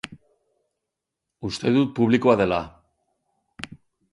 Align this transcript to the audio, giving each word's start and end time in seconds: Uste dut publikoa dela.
Uste 1.49 1.73
dut 1.75 1.93
publikoa 1.99 2.35
dela. 2.41 2.61